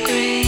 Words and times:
green. 0.00 0.41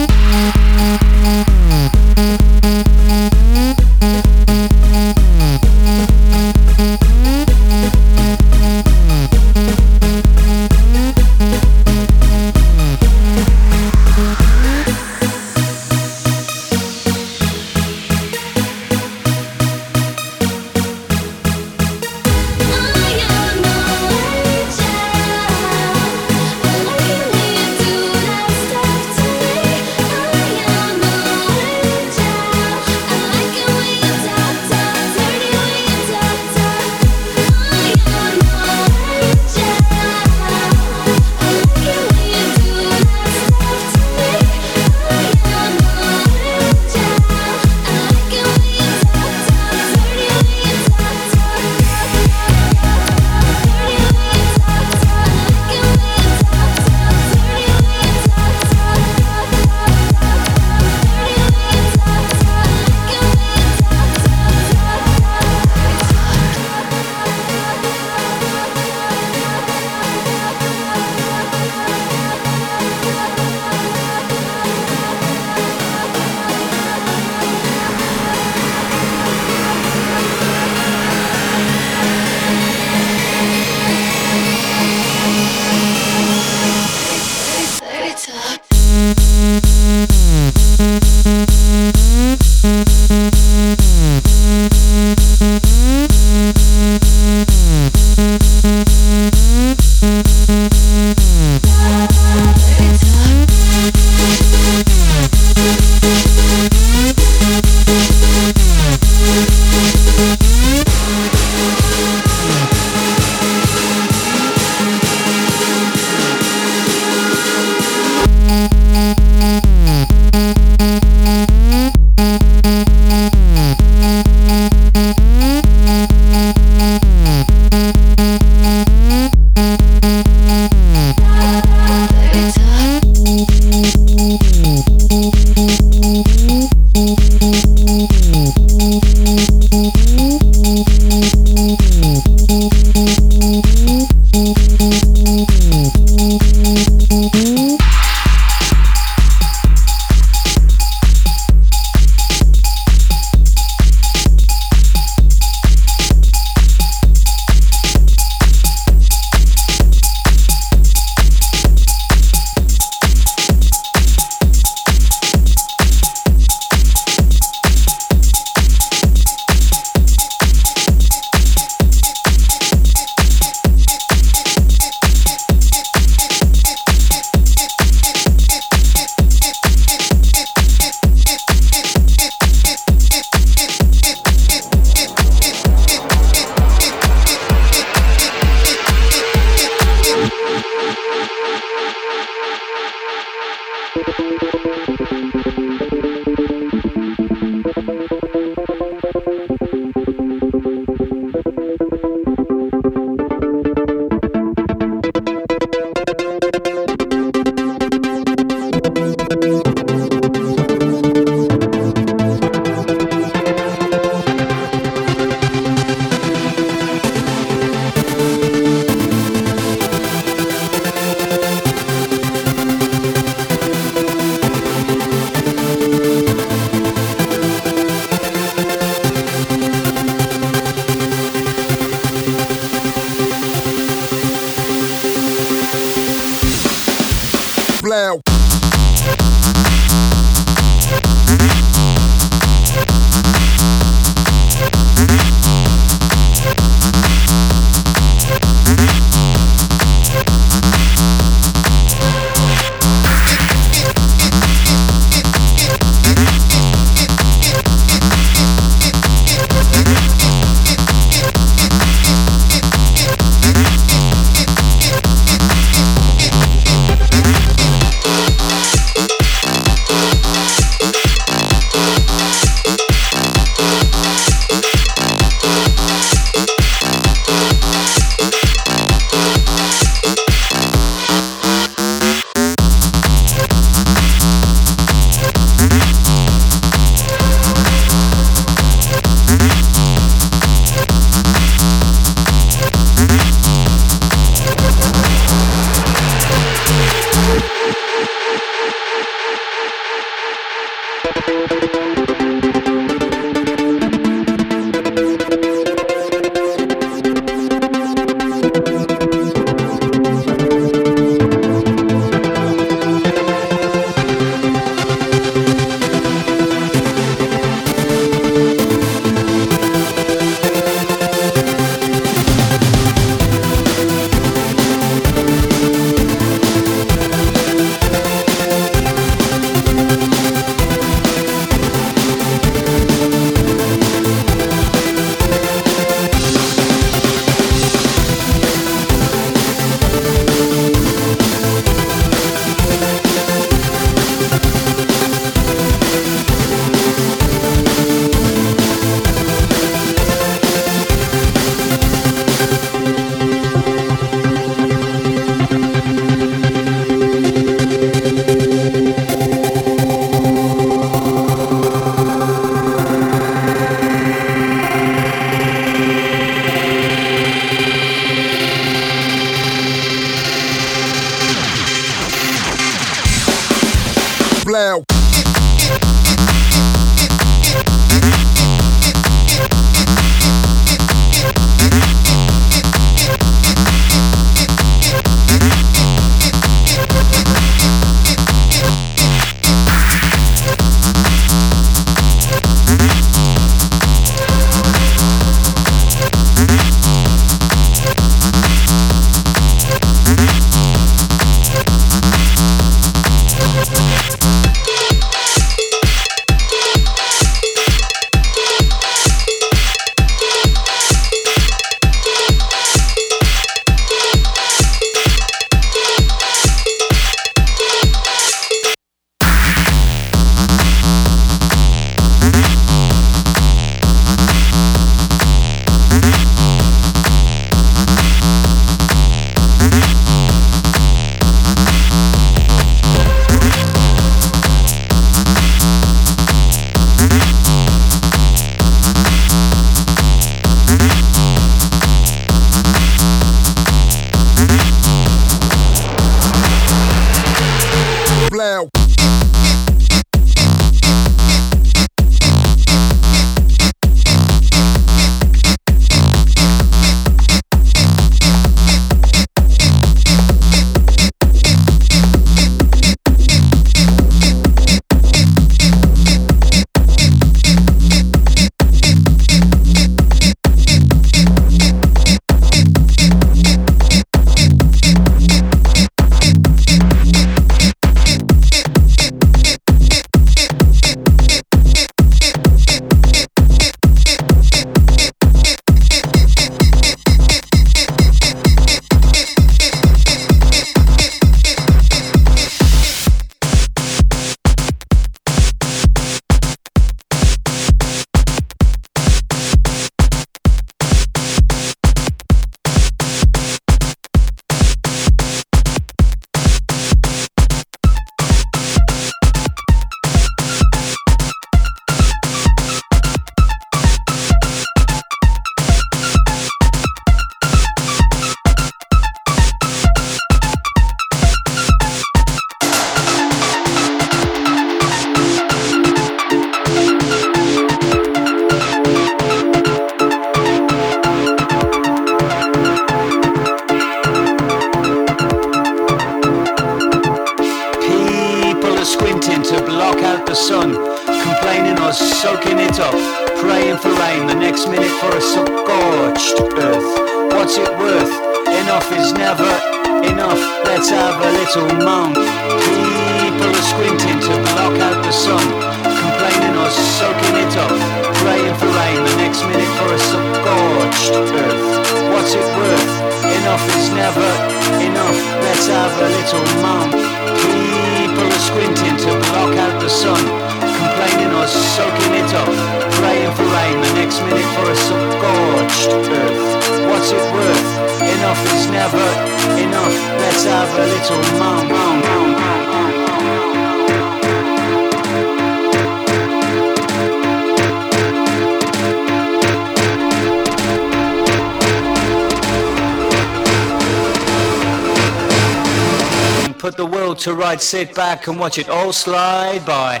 To 597.26 597.34
ride, 597.34 597.60
sit 597.60 597.92
back 597.92 598.28
and 598.28 598.38
watch 598.38 598.56
it 598.56 598.68
all 598.68 598.92
slide 598.92 599.66
by. 599.66 600.00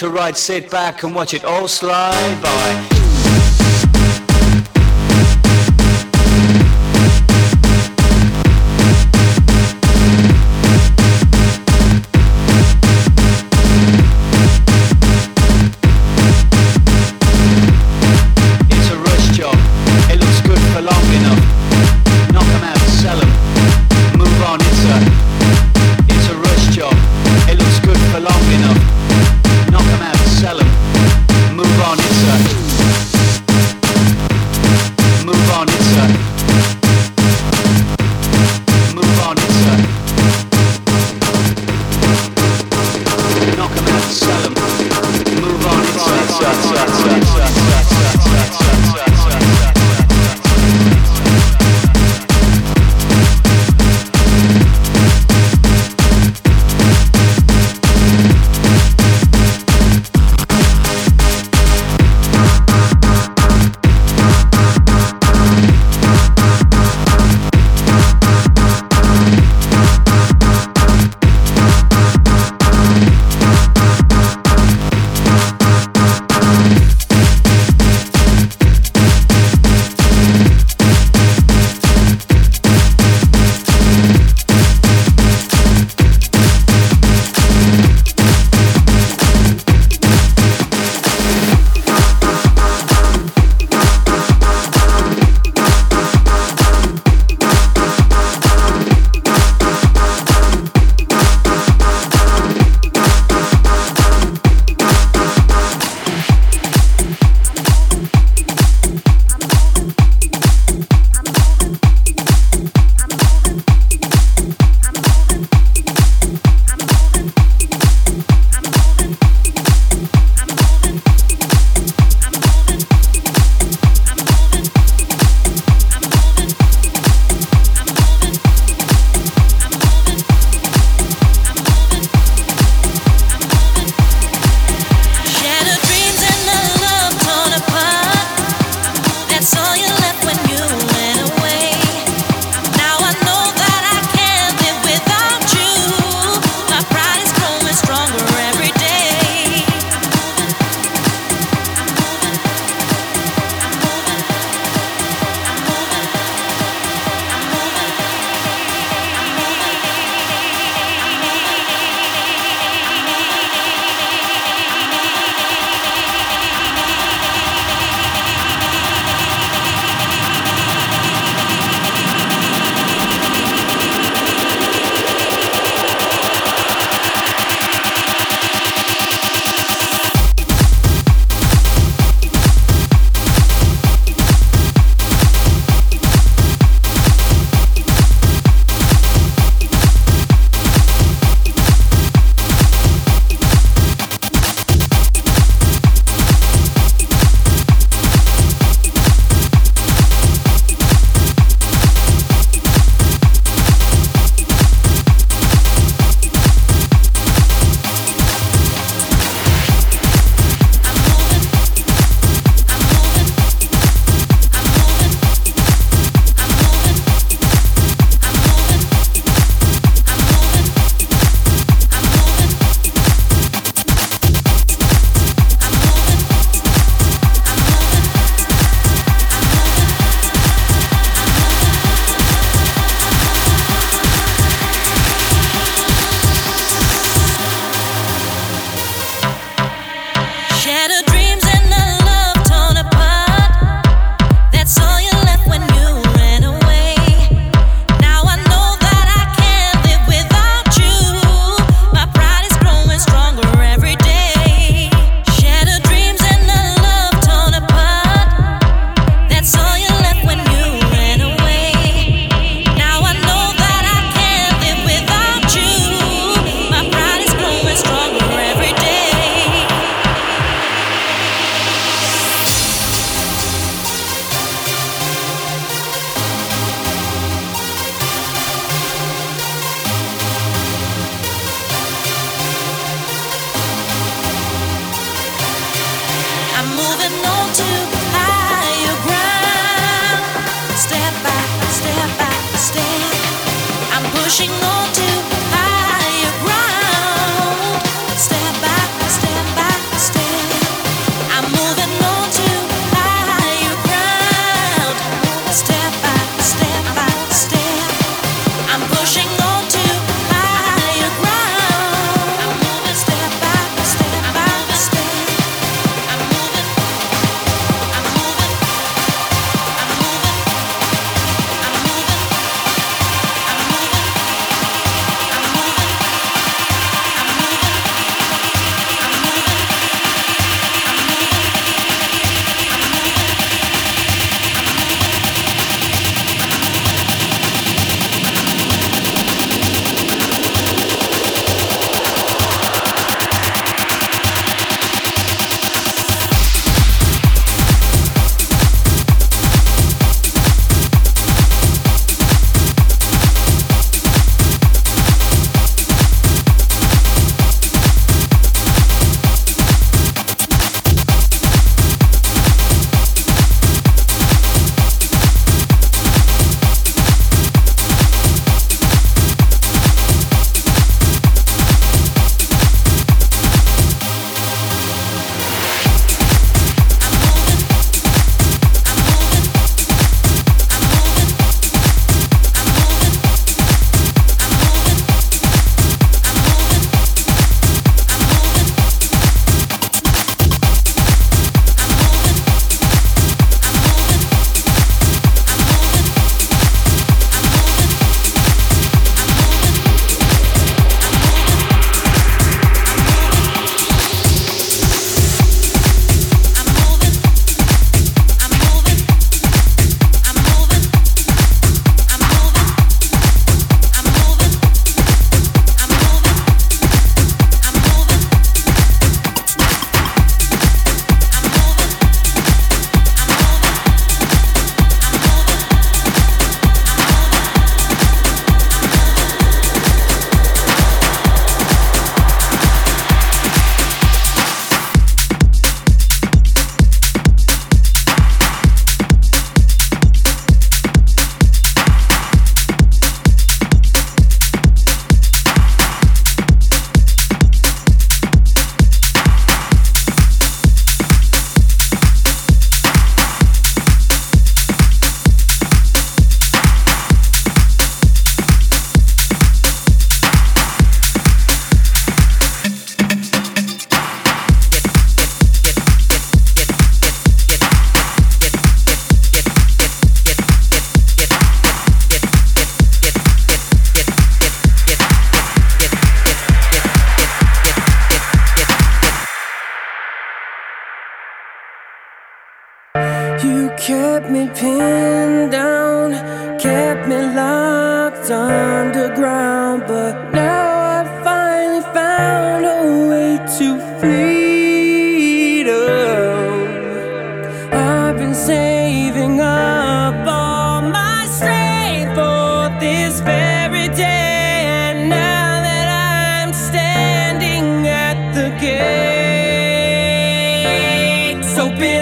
To 0.00 0.08
rights, 0.08 0.40
sit 0.40 0.70
back 0.70 1.02
and 1.02 1.14
watch 1.14 1.34
it 1.34 1.44
all 1.44 1.68
slide 1.68 2.42
by. 2.42 2.99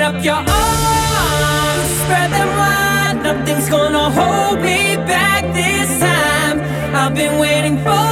up 0.09 0.25
your 0.25 0.35
arms, 0.35 1.91
spread 2.01 2.31
them 2.33 2.49
wide. 2.61 3.21
Nothing's 3.23 3.69
gonna 3.69 4.11
hold 4.19 4.59
me 4.61 4.97
back 5.13 5.43
this 5.53 6.01
time. 6.01 6.61
I've 6.95 7.15
been 7.15 7.39
waiting 7.39 7.77
for. 7.85 8.08